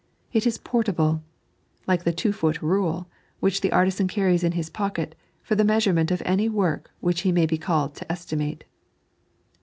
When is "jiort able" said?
0.57-1.21